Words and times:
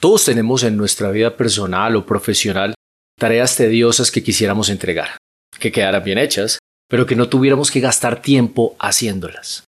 Todos 0.00 0.24
tenemos 0.24 0.62
en 0.62 0.76
nuestra 0.76 1.10
vida 1.10 1.36
personal 1.36 1.96
o 1.96 2.06
profesional 2.06 2.72
tareas 3.18 3.56
tediosas 3.56 4.12
que 4.12 4.22
quisiéramos 4.22 4.70
entregar, 4.70 5.18
que 5.58 5.72
quedaran 5.72 6.04
bien 6.04 6.18
hechas, 6.18 6.60
pero 6.88 7.04
que 7.04 7.16
no 7.16 7.28
tuviéramos 7.28 7.72
que 7.72 7.80
gastar 7.80 8.22
tiempo 8.22 8.76
haciéndolas. 8.78 9.64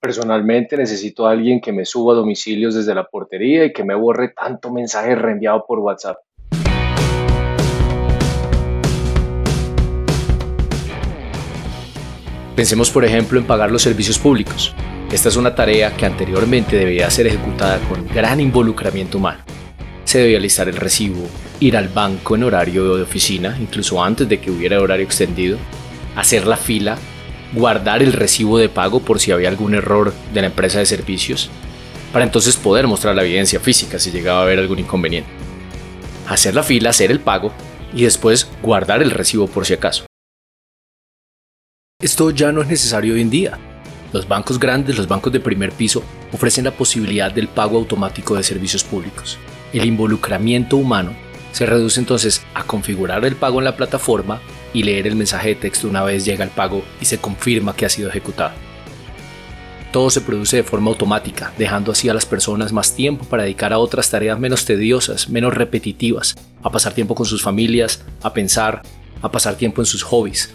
Personalmente 0.00 0.76
necesito 0.76 1.24
a 1.24 1.30
alguien 1.30 1.60
que 1.60 1.72
me 1.72 1.84
suba 1.84 2.14
domicilios 2.14 2.74
desde 2.74 2.96
la 2.96 3.04
portería 3.04 3.64
y 3.64 3.72
que 3.72 3.84
me 3.84 3.94
borre 3.94 4.30
tanto 4.30 4.72
mensaje 4.72 5.14
reenviado 5.14 5.64
por 5.68 5.78
WhatsApp. 5.78 6.18
Pensemos 12.56 12.90
por 12.90 13.04
ejemplo 13.04 13.38
en 13.38 13.46
pagar 13.46 13.70
los 13.70 13.82
servicios 13.82 14.18
públicos. 14.18 14.74
Esta 15.10 15.30
es 15.30 15.36
una 15.36 15.54
tarea 15.54 15.96
que 15.96 16.04
anteriormente 16.04 16.76
debía 16.76 17.10
ser 17.10 17.26
ejecutada 17.28 17.78
con 17.88 18.06
gran 18.08 18.40
involucramiento 18.40 19.16
humano. 19.16 19.42
Se 20.04 20.18
debía 20.18 20.38
listar 20.38 20.68
el 20.68 20.76
recibo, 20.76 21.26
ir 21.60 21.78
al 21.78 21.88
banco 21.88 22.36
en 22.36 22.44
horario 22.44 22.94
de 22.94 23.02
oficina, 23.02 23.56
incluso 23.58 24.04
antes 24.04 24.28
de 24.28 24.38
que 24.38 24.50
hubiera 24.50 24.80
horario 24.80 25.06
extendido, 25.06 25.56
hacer 26.14 26.46
la 26.46 26.58
fila 26.58 26.98
guardar 27.54 28.02
el 28.02 28.12
recibo 28.12 28.58
de 28.58 28.68
pago 28.68 29.00
por 29.00 29.18
si 29.18 29.32
había 29.32 29.48
algún 29.48 29.74
error 29.74 30.12
de 30.34 30.42
la 30.42 30.48
empresa 30.48 30.78
de 30.78 30.86
servicios, 30.86 31.48
para 32.12 32.26
entonces 32.26 32.56
poder 32.56 32.86
mostrar 32.86 33.14
la 33.14 33.24
evidencia 33.24 33.60
física 33.60 33.98
si 33.98 34.10
llegaba 34.10 34.40
a 34.40 34.42
haber 34.42 34.58
algún 34.58 34.78
inconveniente. 34.78 35.30
Hacer 36.28 36.54
la 36.54 36.62
fila, 36.62 36.90
hacer 36.90 37.10
el 37.10 37.20
pago 37.20 37.50
y 37.94 38.02
después 38.02 38.46
guardar 38.62 39.02
el 39.02 39.10
recibo 39.10 39.46
por 39.46 39.64
si 39.64 39.72
acaso. 39.72 40.04
Esto 41.98 42.30
ya 42.30 42.52
no 42.52 42.60
es 42.60 42.68
necesario 42.68 43.14
hoy 43.14 43.22
en 43.22 43.30
día. 43.30 43.58
Los 44.12 44.26
bancos 44.26 44.58
grandes, 44.58 44.96
los 44.96 45.06
bancos 45.06 45.32
de 45.32 45.40
primer 45.40 45.72
piso, 45.72 46.02
ofrecen 46.32 46.64
la 46.64 46.70
posibilidad 46.70 47.30
del 47.30 47.48
pago 47.48 47.76
automático 47.78 48.34
de 48.36 48.42
servicios 48.42 48.82
públicos. 48.82 49.38
El 49.72 49.84
involucramiento 49.84 50.76
humano 50.76 51.12
se 51.52 51.66
reduce 51.66 52.00
entonces 52.00 52.42
a 52.54 52.64
configurar 52.64 53.24
el 53.24 53.36
pago 53.36 53.58
en 53.58 53.64
la 53.64 53.76
plataforma 53.76 54.40
y 54.72 54.82
leer 54.82 55.06
el 55.06 55.16
mensaje 55.16 55.48
de 55.48 55.54
texto 55.56 55.88
una 55.88 56.02
vez 56.02 56.24
llega 56.24 56.44
el 56.44 56.50
pago 56.50 56.82
y 57.00 57.04
se 57.04 57.18
confirma 57.18 57.74
que 57.74 57.84
ha 57.86 57.90
sido 57.90 58.08
ejecutado. 58.08 58.52
Todo 59.92 60.10
se 60.10 60.20
produce 60.20 60.56
de 60.56 60.62
forma 60.62 60.90
automática, 60.90 61.52
dejando 61.56 61.92
así 61.92 62.08
a 62.08 62.14
las 62.14 62.26
personas 62.26 62.72
más 62.72 62.94
tiempo 62.94 63.24
para 63.24 63.44
dedicar 63.44 63.72
a 63.72 63.78
otras 63.78 64.10
tareas 64.10 64.38
menos 64.38 64.66
tediosas, 64.66 65.30
menos 65.30 65.54
repetitivas, 65.54 66.34
a 66.62 66.70
pasar 66.70 66.92
tiempo 66.92 67.14
con 67.14 67.24
sus 67.24 67.42
familias, 67.42 68.02
a 68.22 68.32
pensar, 68.32 68.82
a 69.22 69.30
pasar 69.30 69.56
tiempo 69.56 69.80
en 69.80 69.86
sus 69.86 70.02
hobbies. 70.02 70.50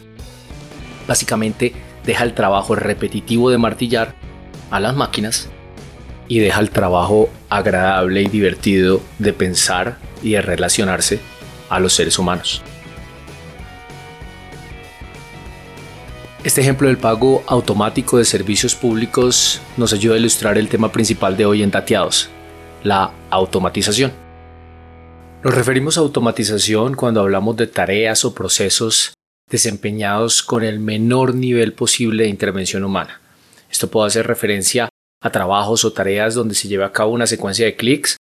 Básicamente 1.07 1.73
deja 2.05 2.23
el 2.23 2.33
trabajo 2.33 2.75
repetitivo 2.75 3.49
de 3.49 3.57
martillar 3.57 4.15
a 4.71 4.79
las 4.79 4.95
máquinas 4.95 5.49
y 6.27 6.39
deja 6.39 6.59
el 6.59 6.69
trabajo 6.69 7.29
agradable 7.49 8.21
y 8.21 8.27
divertido 8.27 9.01
de 9.19 9.33
pensar 9.33 9.97
y 10.21 10.31
de 10.31 10.41
relacionarse 10.41 11.19
a 11.69 11.79
los 11.79 11.93
seres 11.93 12.17
humanos. 12.17 12.61
Este 16.43 16.59
ejemplo 16.59 16.89
del 16.89 16.97
pago 16.97 17.43
automático 17.47 18.17
de 18.17 18.25
servicios 18.25 18.75
públicos 18.75 19.61
nos 19.77 19.93
ayuda 19.93 20.15
a 20.15 20.17
ilustrar 20.17 20.57
el 20.57 20.67
tema 20.67 20.91
principal 20.91 21.37
de 21.37 21.45
hoy 21.45 21.63
en 21.63 21.71
Dateados, 21.71 22.29
la 22.83 23.11
automatización. 23.29 24.11
Nos 25.41 25.55
referimos 25.55 25.97
a 25.97 26.01
automatización 26.01 26.95
cuando 26.95 27.21
hablamos 27.21 27.55
de 27.55 27.67
tareas 27.67 28.25
o 28.25 28.33
procesos 28.33 29.13
desempeñados 29.49 30.43
con 30.43 30.63
el 30.63 30.79
menor 30.79 31.35
nivel 31.35 31.73
posible 31.73 32.23
de 32.23 32.29
intervención 32.29 32.83
humana. 32.83 33.21
Esto 33.71 33.89
puede 33.89 34.07
hacer 34.07 34.27
referencia 34.27 34.89
a 35.21 35.31
trabajos 35.31 35.85
o 35.85 35.93
tareas 35.93 36.35
donde 36.35 36.55
se 36.55 36.67
lleve 36.67 36.83
a 36.83 36.91
cabo 36.91 37.11
una 37.11 37.27
secuencia 37.27 37.65
de 37.65 37.75
clics, 37.75 38.17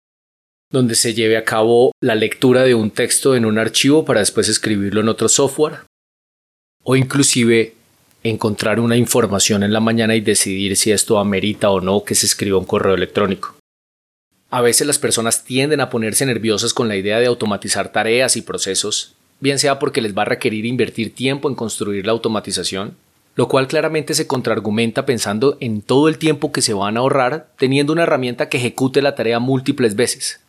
donde 0.70 0.94
se 0.94 1.14
lleve 1.14 1.36
a 1.36 1.44
cabo 1.44 1.92
la 2.00 2.14
lectura 2.14 2.62
de 2.62 2.74
un 2.74 2.90
texto 2.90 3.36
en 3.36 3.44
un 3.44 3.58
archivo 3.58 4.04
para 4.04 4.20
después 4.20 4.48
escribirlo 4.48 5.00
en 5.00 5.08
otro 5.08 5.28
software, 5.28 5.80
o 6.82 6.96
inclusive 6.96 7.74
encontrar 8.22 8.80
una 8.80 8.96
información 8.96 9.62
en 9.62 9.72
la 9.72 9.80
mañana 9.80 10.16
y 10.16 10.20
decidir 10.20 10.76
si 10.76 10.90
esto 10.90 11.18
amerita 11.18 11.70
o 11.70 11.80
no 11.80 12.02
que 12.04 12.14
se 12.14 12.26
escriba 12.26 12.58
un 12.58 12.64
correo 12.64 12.94
electrónico. 12.94 13.56
A 14.50 14.60
veces 14.60 14.86
las 14.86 14.98
personas 14.98 15.44
tienden 15.44 15.80
a 15.80 15.90
ponerse 15.90 16.24
nerviosas 16.24 16.72
con 16.72 16.88
la 16.88 16.96
idea 16.96 17.18
de 17.18 17.26
automatizar 17.26 17.92
tareas 17.92 18.36
y 18.36 18.42
procesos, 18.42 19.15
bien 19.40 19.58
sea 19.58 19.78
porque 19.78 20.00
les 20.00 20.16
va 20.16 20.22
a 20.22 20.26
requerir 20.26 20.66
invertir 20.66 21.14
tiempo 21.14 21.48
en 21.48 21.54
construir 21.54 22.06
la 22.06 22.12
automatización, 22.12 22.96
lo 23.34 23.48
cual 23.48 23.68
claramente 23.68 24.14
se 24.14 24.26
contraargumenta 24.26 25.06
pensando 25.06 25.56
en 25.60 25.82
todo 25.82 26.08
el 26.08 26.18
tiempo 26.18 26.52
que 26.52 26.62
se 26.62 26.74
van 26.74 26.96
a 26.96 27.00
ahorrar 27.00 27.48
teniendo 27.58 27.92
una 27.92 28.04
herramienta 28.04 28.48
que 28.48 28.56
ejecute 28.56 29.02
la 29.02 29.14
tarea 29.14 29.38
múltiples 29.38 29.94
veces. 29.94 30.40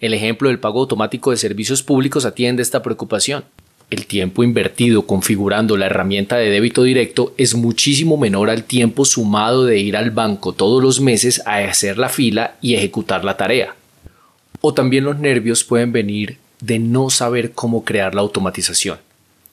El 0.00 0.14
ejemplo 0.14 0.48
del 0.48 0.60
pago 0.60 0.80
automático 0.80 1.30
de 1.30 1.36
servicios 1.36 1.82
públicos 1.82 2.24
atiende 2.24 2.62
esta 2.62 2.82
preocupación 2.82 3.44
el 3.88 4.06
tiempo 4.06 4.42
invertido 4.42 5.06
configurando 5.06 5.76
la 5.76 5.86
herramienta 5.86 6.36
de 6.36 6.50
débito 6.50 6.82
directo 6.82 7.32
es 7.38 7.54
muchísimo 7.54 8.16
menor 8.16 8.50
al 8.50 8.64
tiempo 8.64 9.04
sumado 9.04 9.64
de 9.64 9.78
ir 9.78 9.96
al 9.96 10.10
banco 10.10 10.52
todos 10.52 10.82
los 10.82 11.00
meses 11.00 11.40
a 11.46 11.58
hacer 11.58 11.96
la 11.96 12.08
fila 12.08 12.56
y 12.60 12.74
ejecutar 12.74 13.24
la 13.24 13.36
tarea. 13.36 13.76
O 14.60 14.74
también 14.74 15.04
los 15.04 15.20
nervios 15.20 15.62
pueden 15.62 15.92
venir 15.92 16.38
de 16.60 16.78
no 16.78 17.10
saber 17.10 17.52
cómo 17.52 17.84
crear 17.84 18.14
la 18.14 18.22
automatización. 18.22 18.98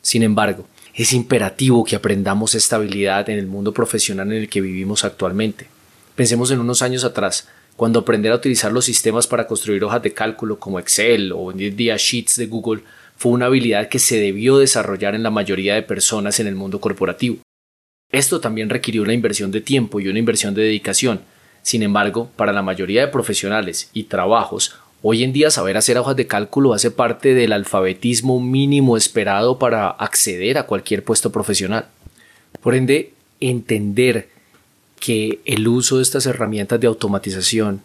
Sin 0.02 0.24
embargo, 0.24 0.68
es 0.94 1.14
imperativo 1.14 1.84
que 1.84 1.96
aprendamos 1.96 2.56
estabilidad 2.56 3.30
en 3.30 3.40
el 3.40 3.47
mundo 3.47 3.74
profesional 3.74 4.31
en 4.31 4.40
el 4.40 4.50
que 4.50 4.62
vivimos 4.62 5.03
actualmente. 5.03 5.68
Pensemos 6.16 6.52
en 6.52 6.59
unos 6.59 6.81
años 6.81 7.03
atrás, 7.03 7.47
cuando 7.75 8.00
aprender 8.00 8.31
a 8.31 8.36
utilizar 8.36 8.72
los 8.72 8.86
sistemas 8.86 9.25
para 9.25 9.47
construir 9.47 9.84
hojas 9.84 10.03
de 10.03 10.14
cálculo 10.14 10.59
como 10.59 10.80
Excel 10.80 11.31
o 11.31 11.52
en 11.52 11.59
el 11.59 11.75
día 11.75 11.96
Sheets 11.97 12.38
de 12.38 12.46
Google 12.46 12.84
fue 13.18 13.31
una 13.31 13.47
habilidad 13.47 13.90
que 13.90 14.00
se 14.00 14.20
debió 14.20 14.58
desarrollar 14.58 15.16
en 15.16 15.24
la 15.24 15.31
mayoría 15.31 15.74
de 15.75 15.81
personas 15.81 16.40
en 16.40 16.47
el 16.47 16.56
mundo 16.56 16.80
corporativo. 16.80 17.38
Esto 18.12 18.40
también 18.40 18.70
requirió 18.70 19.02
una 19.02 19.14
inversión 19.14 19.50
de 19.50 19.62
tiempo 19.62 20.00
y 20.00 20.08
una 20.08 20.20
inversión 20.20 20.53
de 20.53 20.62
dedicación. 20.62 21.22
Sin 21.64 21.81
embargo, 21.81 22.30
para 22.35 22.53
la 22.53 22.62
mayoría 22.62 23.02
de 23.02 23.08
profesionales 23.08 23.90
y 23.94 24.03
trabajos, 24.03 24.75
hoy 25.06 25.24
en 25.24 25.34
día 25.34 25.52
saber 25.52 25.75
hacer 25.75 25.97
hojas 25.97 26.16
de 26.16 26.28
cálculo 26.28 26.74
hace 26.74 26.90
parte 26.90 27.34
del 27.34 27.52
alfabetismo 27.52 28.40
mínimo 28.40 28.96
esperado 28.96 29.59
para 29.59 29.90
acceder 29.90 30.58
a 30.58 30.66
cualquier 30.66 31.03
puesto 31.03 31.30
profesional. 31.31 31.90
Por 32.62 32.74
ende, 32.74 33.14
entender 33.41 34.30
que 35.00 35.41
el 35.44 35.68
uso 35.68 35.97
de 35.97 36.03
estas 36.03 36.25
herramientas 36.25 36.80
de 36.80 36.88
automatización 36.88 37.84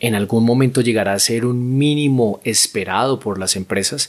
en 0.00 0.14
algún 0.14 0.44
momento 0.44 0.80
llegará 0.80 1.12
a 1.12 1.18
ser 1.18 1.44
un 1.44 1.76
mínimo 1.76 2.40
esperado 2.44 3.20
por 3.20 3.38
las 3.38 3.56
empresas 3.56 4.08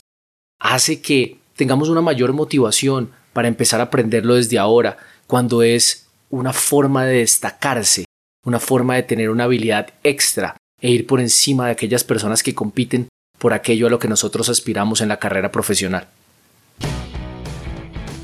hace 0.58 1.02
que 1.02 1.36
tengamos 1.56 1.90
una 1.90 2.00
mayor 2.00 2.32
motivación 2.32 3.10
para 3.34 3.48
empezar 3.48 3.80
a 3.80 3.84
aprenderlo 3.84 4.34
desde 4.34 4.58
ahora, 4.58 4.96
cuando 5.26 5.62
es 5.62 6.06
una 6.30 6.54
forma 6.54 7.04
de 7.04 7.18
destacarse, 7.18 8.06
una 8.46 8.58
forma 8.58 8.94
de 8.94 9.02
tener 9.02 9.28
una 9.28 9.44
habilidad 9.44 9.92
extra 10.02 10.56
e 10.80 10.90
ir 10.90 11.06
por 11.06 11.20
encima 11.20 11.66
de 11.66 11.72
aquellas 11.72 12.04
personas 12.04 12.42
que 12.42 12.54
compiten 12.54 13.08
por 13.38 13.52
aquello 13.52 13.86
a 13.86 13.90
lo 13.90 13.98
que 13.98 14.08
nosotros 14.08 14.48
aspiramos 14.48 15.00
en 15.00 15.08
la 15.08 15.18
carrera 15.18 15.52
profesional. 15.52 16.08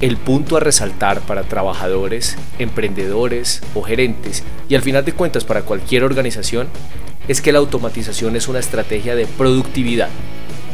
El 0.00 0.16
punto 0.16 0.56
a 0.56 0.60
resaltar 0.60 1.20
para 1.20 1.44
trabajadores, 1.44 2.36
emprendedores 2.58 3.62
o 3.74 3.82
gerentes 3.82 4.42
y 4.68 4.74
al 4.74 4.82
final 4.82 5.04
de 5.04 5.12
cuentas 5.12 5.44
para 5.44 5.62
cualquier 5.62 6.02
organización 6.02 6.68
es 7.28 7.40
que 7.40 7.52
la 7.52 7.60
automatización 7.60 8.34
es 8.34 8.48
una 8.48 8.58
estrategia 8.58 9.14
de 9.14 9.26
productividad 9.26 10.08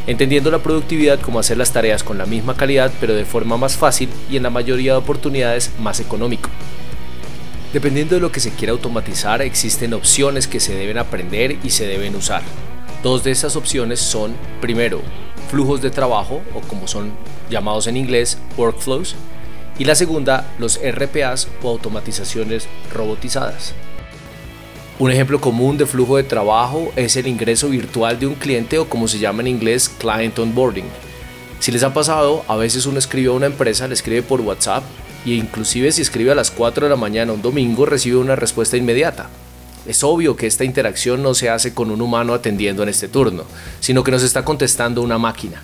entendiendo 0.07 0.49
la 0.49 0.63
productividad 0.63 1.19
como 1.19 1.37
hacer 1.37 1.57
las 1.57 1.71
tareas 1.71 2.03
con 2.03 2.17
la 2.17 2.25
misma 2.25 2.55
calidad 2.55 2.91
pero 2.99 3.13
de 3.13 3.25
forma 3.25 3.57
más 3.57 3.77
fácil 3.77 4.09
y 4.31 4.37
en 4.37 4.43
la 4.43 4.49
mayoría 4.49 4.93
de 4.93 4.97
oportunidades 4.97 5.71
más 5.79 5.99
económico. 5.99 6.49
Dependiendo 7.73 8.15
de 8.15 8.21
lo 8.21 8.31
que 8.31 8.39
se 8.39 8.51
quiera 8.51 8.73
automatizar, 8.73 9.43
existen 9.43 9.93
opciones 9.93 10.47
que 10.47 10.59
se 10.59 10.73
deben 10.73 10.97
aprender 10.97 11.59
y 11.63 11.69
se 11.69 11.85
deben 11.85 12.15
usar. 12.15 12.41
Dos 13.03 13.23
de 13.23 13.29
esas 13.29 13.55
opciones 13.55 13.99
son, 13.99 14.33
primero, 14.59 15.01
flujos 15.51 15.79
de 15.79 15.91
trabajo, 15.91 16.41
o 16.55 16.61
como 16.61 16.87
son 16.87 17.11
llamados 17.47 17.85
en 17.85 17.95
inglés, 17.95 18.39
workflows, 18.57 19.15
y 19.77 19.85
la 19.85 19.93
segunda, 19.93 20.51
los 20.57 20.79
RPAs 20.83 21.47
o 21.61 21.69
automatizaciones 21.69 22.67
robotizadas. 22.91 23.75
Un 24.97 25.11
ejemplo 25.11 25.39
común 25.39 25.77
de 25.77 25.85
flujo 25.85 26.17
de 26.17 26.23
trabajo 26.23 26.91
es 26.95 27.15
el 27.17 27.27
ingreso 27.27 27.69
virtual 27.69 28.19
de 28.19 28.25
un 28.25 28.33
cliente 28.33 28.79
o 28.79 28.89
como 28.89 29.07
se 29.07 29.19
llama 29.19 29.41
en 29.41 29.47
inglés 29.47 29.89
client 29.89 30.37
onboarding. 30.39 30.87
Si 31.59 31.71
les 31.71 31.83
ha 31.83 31.93
pasado, 31.93 32.43
a 32.47 32.55
veces 32.55 32.87
uno 32.87 32.97
escribe 32.97 33.29
a 33.29 33.33
una 33.33 33.45
empresa, 33.45 33.87
le 33.87 33.93
escribe 33.93 34.23
por 34.23 34.41
WhatsApp 34.41 34.83
e 35.25 35.31
inclusive 35.31 35.91
si 35.91 36.01
escribe 36.01 36.31
a 36.31 36.35
las 36.35 36.51
4 36.51 36.85
de 36.85 36.89
la 36.89 36.95
mañana 36.95 37.33
un 37.33 37.41
domingo 37.41 37.85
recibe 37.85 38.17
una 38.17 38.35
respuesta 38.35 38.77
inmediata. 38.77 39.29
Es 39.85 40.03
obvio 40.03 40.35
que 40.35 40.47
esta 40.47 40.65
interacción 40.65 41.23
no 41.23 41.33
se 41.33 41.49
hace 41.49 41.73
con 41.73 41.89
un 41.89 42.01
humano 42.01 42.33
atendiendo 42.33 42.83
en 42.83 42.89
este 42.89 43.07
turno, 43.07 43.43
sino 43.79 44.03
que 44.03 44.11
nos 44.11 44.23
está 44.23 44.43
contestando 44.43 45.01
una 45.01 45.17
máquina. 45.17 45.63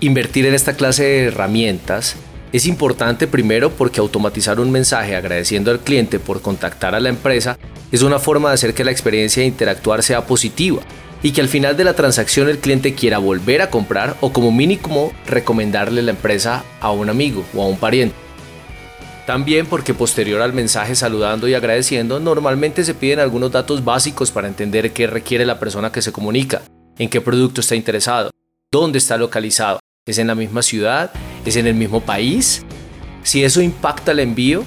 Invertir 0.00 0.46
en 0.46 0.54
esta 0.54 0.74
clase 0.74 1.04
de 1.04 1.24
herramientas 1.26 2.16
es 2.52 2.66
importante 2.66 3.26
primero 3.26 3.70
porque 3.70 4.00
automatizar 4.00 4.60
un 4.60 4.70
mensaje 4.70 5.16
agradeciendo 5.16 5.70
al 5.70 5.80
cliente 5.80 6.18
por 6.18 6.40
contactar 6.40 6.94
a 6.94 7.00
la 7.00 7.08
empresa 7.08 7.58
es 7.90 8.02
una 8.02 8.18
forma 8.18 8.48
de 8.48 8.54
hacer 8.54 8.74
que 8.74 8.84
la 8.84 8.90
experiencia 8.90 9.42
de 9.42 9.48
interactuar 9.48 10.02
sea 10.02 10.26
positiva 10.26 10.82
y 11.22 11.32
que 11.32 11.40
al 11.40 11.48
final 11.48 11.76
de 11.76 11.84
la 11.84 11.94
transacción 11.94 12.48
el 12.48 12.58
cliente 12.58 12.94
quiera 12.94 13.18
volver 13.18 13.62
a 13.62 13.70
comprar 13.70 14.16
o 14.20 14.32
como 14.32 14.52
mínimo 14.52 15.12
recomendarle 15.26 16.02
la 16.02 16.10
empresa 16.10 16.64
a 16.80 16.90
un 16.90 17.08
amigo 17.08 17.44
o 17.54 17.62
a 17.62 17.66
un 17.66 17.78
pariente. 17.78 18.23
También 19.26 19.64
porque 19.64 19.94
posterior 19.94 20.42
al 20.42 20.52
mensaje 20.52 20.94
saludando 20.94 21.48
y 21.48 21.54
agradeciendo, 21.54 22.20
normalmente 22.20 22.84
se 22.84 22.92
piden 22.92 23.20
algunos 23.20 23.50
datos 23.52 23.82
básicos 23.82 24.30
para 24.30 24.48
entender 24.48 24.92
qué 24.92 25.06
requiere 25.06 25.46
la 25.46 25.58
persona 25.58 25.90
que 25.90 26.02
se 26.02 26.12
comunica, 26.12 26.60
en 26.98 27.08
qué 27.08 27.22
producto 27.22 27.62
está 27.62 27.74
interesado, 27.74 28.30
dónde 28.70 28.98
está 28.98 29.16
localizado, 29.16 29.80
es 30.06 30.18
en 30.18 30.26
la 30.26 30.34
misma 30.34 30.60
ciudad, 30.60 31.10
es 31.46 31.56
en 31.56 31.66
el 31.66 31.74
mismo 31.74 32.02
país, 32.02 32.66
si 33.22 33.42
eso 33.42 33.62
impacta 33.62 34.12
el 34.12 34.20
envío, 34.20 34.64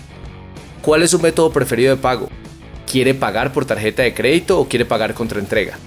cuál 0.81 1.03
es 1.03 1.11
su 1.11 1.19
método 1.19 1.51
preferido 1.51 1.95
de 1.95 2.01
pago, 2.01 2.27
quiere 2.91 3.13
pagar 3.13 3.53
por 3.53 3.65
tarjeta 3.65 4.01
de 4.01 4.15
crédito 4.15 4.59
o 4.59 4.67
quiere 4.67 4.85
pagar 4.85 5.13
contra 5.13 5.39
entrega. 5.39 5.77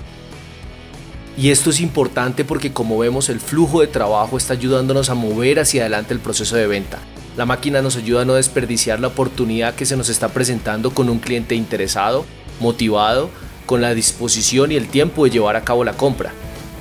Y 1.37 1.51
esto 1.51 1.71
es 1.71 1.81
importante 1.81 2.45
porque 2.45 2.73
como 2.73 2.99
vemos 2.99 3.31
el 3.31 3.41
flujo 3.41 3.81
de 3.81 3.89
trabajo 3.89 4.37
está 4.37 4.53
ayudándonos 4.53 5.11
a 5.11 5.15
mover 5.15 5.59
hacia 5.59 5.83
adelante 5.83 6.15
el 6.15 6.21
proceso 6.21 6.55
de 6.55 6.69
venta 6.69 7.01
la 7.37 7.47
máquina 7.47 7.83
nos 7.83 7.97
ayuda 7.97 8.23
a 8.23 8.25
no 8.25 8.35
desperdiciar 8.35 9.01
la 9.01 9.09
oportunidad 9.09 9.75
que 9.75 9.87
se 9.87 9.97
nos 9.97 10.09
está 10.09 10.29
presentando 10.29 10.91
con 10.91 11.09
un 11.09 11.19
cliente 11.19 11.55
interesado, 11.55 12.25
motivado, 12.61 13.31
con 13.67 13.81
la 13.81 13.95
disposición 13.95 14.73
y 14.73 14.77
el 14.77 14.89
tiempo 14.89 15.25
de 15.25 15.31
llevar 15.31 15.57
a 15.57 15.65
cabo 15.65 15.85
la 15.85 15.93
compra, 15.93 16.33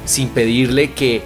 sin 0.06 0.30
pedirle 0.30 0.92
que 0.94 1.22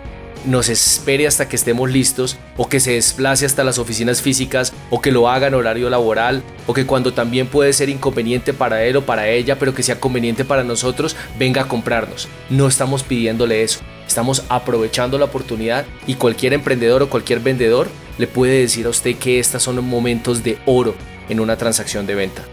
nos 0.46 0.68
espere 0.68 1.26
hasta 1.26 1.48
que 1.48 1.56
estemos 1.56 1.90
listos 1.90 2.38
o 2.58 2.68
que 2.68 2.82
se 2.82 2.92
desplace 2.92 3.46
hasta 3.46 3.64
las 3.64 3.78
oficinas 3.78 4.22
físicas 4.22 4.74
o 4.90 5.02
que 5.02 5.12
lo 5.12 5.30
haga 5.30 5.48
en 5.48 5.54
horario 5.54 5.90
laboral 5.90 6.44
o 6.68 6.74
que 6.74 6.86
cuando 6.86 7.14
también 7.14 7.48
puede 7.48 7.72
ser 7.72 7.88
inconveniente 7.90 8.54
para 8.54 8.84
él 8.84 8.98
o 8.98 9.06
para 9.06 9.30
ella 9.30 9.58
pero 9.58 9.74
que 9.74 9.84
sea 9.84 10.02
conveniente 10.02 10.44
para 10.44 10.66
nosotros 10.66 11.16
venga 11.40 11.62
a 11.62 11.68
comprarnos. 11.70 12.28
No 12.50 12.68
estamos 12.68 13.04
pidiéndole 13.04 13.64
eso, 13.64 13.80
estamos 14.06 14.44
aprovechando 14.50 15.18
la 15.18 15.26
oportunidad 15.26 15.86
y 16.08 16.16
cualquier 16.16 16.54
emprendedor 16.54 17.04
o 17.04 17.10
cualquier 17.10 17.40
vendedor 17.40 17.88
le 18.18 18.28
puede 18.28 18.62
decir 18.62 18.86
a 18.86 18.90
usted 18.90 19.16
que 19.16 19.40
estos 19.40 19.64
son 19.64 19.84
momentos 19.84 20.44
de 20.44 20.58
oro 20.66 20.96
en 21.30 21.40
una 21.40 21.58
transacción 21.58 22.06
de 22.06 22.16
venta. 22.16 22.44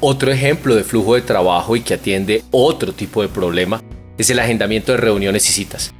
Otro 0.00 0.32
ejemplo 0.32 0.74
de 0.74 0.84
flujo 0.84 1.14
de 1.14 1.22
trabajo 1.22 1.76
y 1.76 1.82
que 1.82 1.94
atiende 1.94 2.42
otro 2.50 2.92
tipo 2.92 3.22
de 3.22 3.28
problema 3.28 3.82
es 4.16 4.30
el 4.30 4.38
agendamiento 4.38 4.92
de 4.92 4.98
reuniones 4.98 5.48
y 5.48 5.52
citas. 5.52 5.92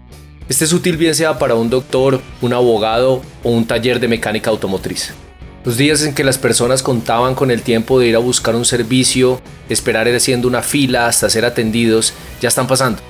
Este 0.48 0.64
es 0.64 0.72
útil 0.72 0.96
bien 0.96 1.14
sea 1.14 1.38
para 1.38 1.54
un 1.54 1.70
doctor, 1.70 2.20
un 2.40 2.52
abogado 2.52 3.22
o 3.44 3.50
un 3.50 3.66
taller 3.66 4.00
de 4.00 4.08
mecánica 4.08 4.50
automotriz. 4.50 5.12
Los 5.64 5.76
días 5.76 6.02
en 6.02 6.14
que 6.14 6.24
las 6.24 6.38
personas 6.38 6.82
contaban 6.82 7.34
con 7.34 7.50
el 7.50 7.62
tiempo 7.62 8.00
de 8.00 8.08
ir 8.08 8.16
a 8.16 8.20
buscar 8.20 8.56
un 8.56 8.64
servicio, 8.64 9.40
esperar 9.68 10.08
haciendo 10.08 10.48
una 10.48 10.62
fila 10.62 11.06
hasta 11.06 11.28
ser 11.28 11.44
atendidos, 11.44 12.14
ya 12.40 12.48
están 12.48 12.66
pasando. 12.66 13.09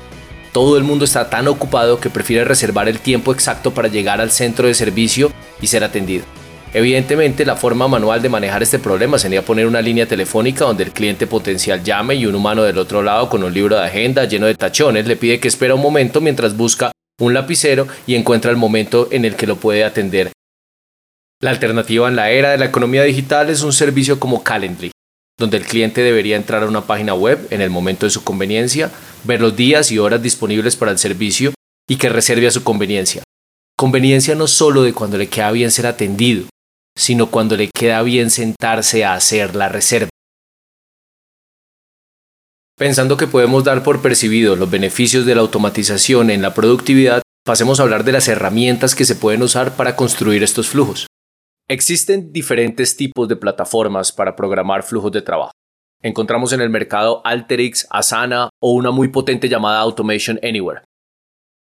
Todo 0.52 0.76
el 0.76 0.82
mundo 0.82 1.05
está 1.05 1.31
tan 1.31 1.47
ocupado 1.47 2.00
que 2.00 2.11
prefiere 2.11 2.44
reservar 2.44 2.88
el 2.88 2.99
tiempo 2.99 3.32
exacto 3.32 3.73
para 3.73 3.87
llegar 3.87 4.20
al 4.20 4.32
centro 4.32 4.67
de 4.67 4.75
servicio 4.75 5.31
y 5.61 5.69
ser 5.69 5.85
atendido. 5.85 6.25
Evidentemente, 6.73 7.44
la 7.44 7.56
forma 7.56 7.87
manual 7.87 8.20
de 8.20 8.29
manejar 8.29 8.62
este 8.62 8.79
problema 8.81 9.19
sería 9.19 9.44
poner 9.44 9.67
una 9.67 9.81
línea 9.81 10.06
telefónica 10.06 10.64
donde 10.64 10.85
el 10.85 10.93
cliente 10.93 11.26
potencial 11.26 11.82
llame 11.85 12.17
y 12.17 12.26
un 12.26 12.35
humano 12.35 12.62
del 12.62 12.79
otro 12.79 13.02
lado 13.02 13.29
con 13.29 13.44
un 13.44 13.55
libro 13.55 13.76
de 13.76 13.85
agenda 13.85 14.25
lleno 14.25 14.47
de 14.47 14.55
tachones 14.55 15.06
le 15.06 15.17
pide 15.17 15.41
que 15.41 15.49
espera 15.49 15.75
un 15.75 15.82
momento 15.82 16.20
mientras 16.20 16.56
busca 16.56 16.93
un 17.20 17.35
lapicero 17.35 17.87
y 18.06 18.14
encuentra 18.14 18.50
el 18.50 18.56
momento 18.56 19.08
en 19.11 19.25
el 19.25 19.37
que 19.37 19.47
lo 19.47 19.56
puede 19.56 19.85
atender. 19.85 20.32
La 21.41 21.50
alternativa 21.50 22.08
en 22.08 22.17
la 22.17 22.31
era 22.31 22.50
de 22.50 22.58
la 22.58 22.67
economía 22.67 23.02
digital 23.02 23.50
es 23.50 23.62
un 23.62 23.73
servicio 23.73 24.20
como 24.20 24.43
Calendly, 24.43 24.93
donde 25.40 25.56
el 25.56 25.64
cliente 25.64 26.02
debería 26.02 26.37
entrar 26.37 26.62
a 26.62 26.69
una 26.69 26.82
página 26.82 27.14
web 27.14 27.48
en 27.50 27.62
el 27.62 27.70
momento 27.70 28.04
de 28.04 28.10
su 28.10 28.22
conveniencia, 28.22 28.92
ver 29.25 29.40
los 29.40 29.56
días 29.56 29.90
y 29.90 29.98
horas 29.98 30.22
disponibles 30.22 30.76
para 30.76 30.92
el 30.92 30.98
servicio 30.98 31.54
y 31.88 31.96
que 31.96 32.10
reserve 32.10 32.46
a 32.46 32.50
su 32.50 32.62
conveniencia. 32.62 33.22
Conveniencia 33.76 34.34
no 34.34 34.46
solo 34.46 34.82
de 34.82 34.92
cuando 34.92 35.16
le 35.16 35.28
queda 35.28 35.50
bien 35.50 35.70
ser 35.70 35.87
atendido, 35.87 36.44
sino 36.94 37.31
cuando 37.31 37.56
le 37.56 37.70
queda 37.75 38.02
bien 38.02 38.31
sentarse 38.31 39.02
a 39.02 39.14
hacer 39.14 39.56
la 39.56 39.70
reserva. 39.70 40.10
Pensando 42.76 43.16
que 43.16 43.26
podemos 43.26 43.64
dar 43.64 43.82
por 43.82 44.02
percibido 44.02 44.56
los 44.56 44.70
beneficios 44.70 45.25
de 45.25 45.34
la 45.34 45.40
automatización 45.40 46.28
en 46.28 46.42
la 46.42 46.52
productividad, 46.52 47.22
pasemos 47.46 47.81
a 47.81 47.84
hablar 47.84 48.04
de 48.04 48.12
las 48.12 48.28
herramientas 48.28 48.94
que 48.94 49.06
se 49.06 49.16
pueden 49.16 49.42
usar 49.42 49.75
para 49.75 49.96
construir 49.96 50.42
estos 50.42 50.69
flujos. 50.69 51.06
Existen 51.70 52.32
diferentes 52.32 52.96
tipos 52.96 53.28
de 53.28 53.37
plataformas 53.37 54.11
para 54.11 54.34
programar 54.34 54.82
flujos 54.82 55.12
de 55.12 55.22
trabajo. 55.22 55.52
Encontramos 56.02 56.52
en 56.52 56.61
el 56.61 56.69
mercado 56.69 57.25
Alteryx, 57.25 57.87
Asana 57.90 58.50
o 58.61 58.72
una 58.72 58.90
muy 58.90 59.06
potente 59.06 59.49
llamada 59.49 59.78
Automation 59.78 60.40
Anywhere. 60.43 60.81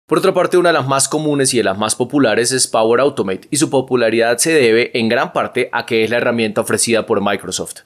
Por 0.08 0.18
otra 0.18 0.34
parte, 0.34 0.56
una 0.56 0.70
de 0.70 0.72
las 0.72 0.88
más 0.88 1.06
comunes 1.06 1.54
y 1.54 1.58
de 1.58 1.62
las 1.62 1.78
más 1.78 1.94
populares 1.94 2.50
es 2.50 2.66
Power 2.66 2.98
Automate 2.98 3.46
y 3.48 3.58
su 3.58 3.70
popularidad 3.70 4.38
se 4.38 4.52
debe 4.52 4.90
en 4.98 5.08
gran 5.08 5.32
parte 5.32 5.68
a 5.70 5.86
que 5.86 6.02
es 6.02 6.10
la 6.10 6.16
herramienta 6.16 6.62
ofrecida 6.62 7.06
por 7.06 7.22
Microsoft. 7.22 7.82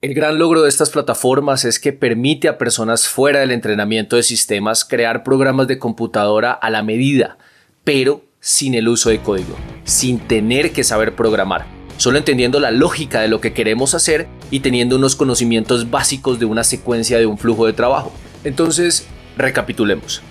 El 0.00 0.14
gran 0.14 0.40
logro 0.40 0.62
de 0.62 0.70
estas 0.70 0.90
plataformas 0.90 1.64
es 1.64 1.78
que 1.78 1.92
permite 1.92 2.48
a 2.48 2.58
personas 2.58 3.06
fuera 3.06 3.38
del 3.38 3.52
entrenamiento 3.52 4.16
de 4.16 4.24
sistemas 4.24 4.84
crear 4.84 5.22
programas 5.22 5.68
de 5.68 5.78
computadora 5.78 6.50
a 6.50 6.68
la 6.68 6.82
medida, 6.82 7.38
pero 7.84 8.24
sin 8.44 8.74
el 8.74 8.88
uso 8.88 9.08
de 9.08 9.20
código, 9.20 9.56
sin 9.84 10.18
tener 10.18 10.72
que 10.72 10.82
saber 10.82 11.14
programar, 11.14 11.64
solo 11.96 12.18
entendiendo 12.18 12.58
la 12.58 12.72
lógica 12.72 13.20
de 13.20 13.28
lo 13.28 13.40
que 13.40 13.52
queremos 13.52 13.94
hacer 13.94 14.26
y 14.50 14.60
teniendo 14.60 14.96
unos 14.96 15.14
conocimientos 15.14 15.92
básicos 15.92 16.40
de 16.40 16.44
una 16.44 16.64
secuencia 16.64 17.18
de 17.18 17.26
un 17.26 17.38
flujo 17.38 17.66
de 17.66 17.72
trabajo. 17.72 18.12
Entonces, 18.42 19.06
recapitulemos. 19.36 20.22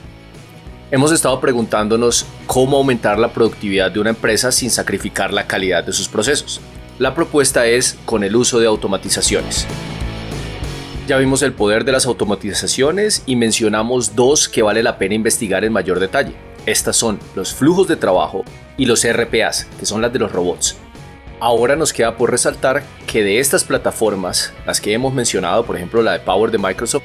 Hemos 0.91 1.13
estado 1.13 1.39
preguntándonos 1.39 2.25
cómo 2.47 2.75
aumentar 2.75 3.17
la 3.17 3.31
productividad 3.31 3.91
de 3.91 4.01
una 4.01 4.09
empresa 4.09 4.51
sin 4.51 4.71
sacrificar 4.71 5.31
la 5.31 5.47
calidad 5.47 5.85
de 5.85 5.93
sus 5.93 6.09
procesos. 6.09 6.59
La 6.99 7.15
propuesta 7.15 7.65
es 7.65 7.97
con 8.03 8.25
el 8.25 8.35
uso 8.35 8.59
de 8.59 8.67
automatizaciones. 8.67 9.65
Ya 11.07 11.17
vimos 11.17 11.43
el 11.43 11.53
poder 11.53 11.85
de 11.85 11.93
las 11.93 12.05
automatizaciones 12.05 13.23
y 13.25 13.37
mencionamos 13.37 14.17
dos 14.17 14.49
que 14.49 14.63
vale 14.63 14.83
la 14.83 14.97
pena 14.97 15.15
investigar 15.15 15.63
en 15.63 15.71
mayor 15.71 16.01
detalle. 16.01 16.50
Estas 16.65 16.95
son 16.95 17.19
los 17.35 17.53
flujos 17.53 17.87
de 17.87 17.95
trabajo 17.95 18.43
y 18.77 18.85
los 18.85 19.07
RPAs, 19.07 19.67
que 19.79 19.85
son 19.85 20.01
las 20.01 20.13
de 20.13 20.19
los 20.19 20.31
robots. 20.31 20.77
Ahora 21.39 21.75
nos 21.75 21.91
queda 21.91 22.17
por 22.17 22.29
resaltar 22.29 22.83
que 23.07 23.23
de 23.23 23.39
estas 23.39 23.63
plataformas, 23.63 24.53
las 24.67 24.79
que 24.79 24.93
hemos 24.93 25.11
mencionado, 25.11 25.65
por 25.65 25.75
ejemplo 25.75 26.03
la 26.03 26.13
de 26.13 26.19
Power 26.19 26.51
de 26.51 26.59
Microsoft, 26.59 27.03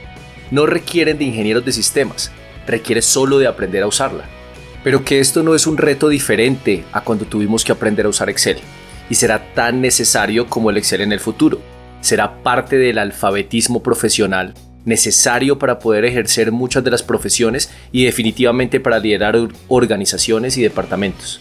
no 0.51 0.67
requieren 0.67 1.17
de 1.17 1.25
ingenieros 1.25 1.65
de 1.65 1.73
sistemas, 1.73 2.31
requiere 2.67 3.01
solo 3.01 3.39
de 3.39 3.47
aprender 3.47 3.83
a 3.83 3.87
usarla. 3.87 4.25
Pero 4.85 5.05
que 5.05 5.21
esto 5.21 5.43
no 5.43 5.55
es 5.55 5.67
un 5.67 5.79
reto 5.79 6.11
diferente 6.11 6.85
a 6.93 7.01
cuando 7.01 7.25
tuvimos 7.25 7.65
que 7.65 7.73
aprender 7.73 8.05
a 8.05 8.11
usar 8.11 8.29
Excel, 8.29 8.59
y 9.09 9.15
será 9.15 9.55
tan 9.55 9.81
necesario 9.81 10.49
como 10.49 10.69
el 10.69 10.77
Excel 10.77 11.01
en 11.01 11.13
el 11.13 11.21
futuro. 11.21 11.61
Será 12.03 12.43
parte 12.43 12.77
del 12.77 12.99
alfabetismo 12.99 13.83
profesional 13.83 14.53
necesario 14.87 15.59
para 15.59 15.79
poder 15.79 16.07
ejercer 16.07 16.51
muchas 16.51 16.83
de 16.83 16.91
las 16.91 17.03
profesiones 17.03 17.71
y 17.93 18.05
definitivamente 18.07 18.81
para 18.81 18.99
liderar 18.99 19.37
organizaciones 19.69 20.57
y 20.57 20.63
departamentos. 20.63 21.41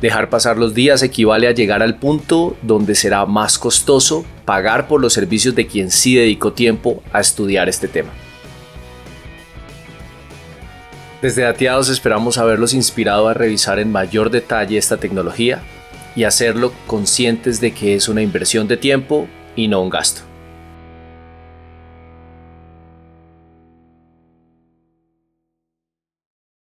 Dejar 0.00 0.30
pasar 0.30 0.56
los 0.56 0.72
días 0.72 1.02
equivale 1.02 1.46
a 1.46 1.52
llegar 1.52 1.82
al 1.82 1.98
punto 1.98 2.56
donde 2.62 2.94
será 2.94 3.26
más 3.26 3.58
costoso 3.58 4.24
pagar 4.46 4.88
por 4.88 5.02
los 5.02 5.12
servicios 5.12 5.54
de 5.54 5.66
quien 5.66 5.90
sí 5.90 6.14
dedicó 6.14 6.54
tiempo 6.54 7.02
a 7.12 7.20
estudiar 7.20 7.68
este 7.68 7.86
tema. 7.86 8.10
Desde 11.20 11.42
Dateados 11.42 11.90
esperamos 11.90 12.38
haberlos 12.38 12.72
inspirado 12.72 13.28
a 13.28 13.34
revisar 13.34 13.78
en 13.78 13.92
mayor 13.92 14.30
detalle 14.30 14.78
esta 14.78 14.96
tecnología 14.96 15.60
y 16.16 16.24
hacerlo 16.24 16.72
conscientes 16.86 17.60
de 17.60 17.72
que 17.72 17.94
es 17.94 18.08
una 18.08 18.22
inversión 18.22 18.68
de 18.68 18.78
tiempo 18.78 19.28
y 19.54 19.68
no 19.68 19.82
un 19.82 19.90
gasto. 19.90 20.29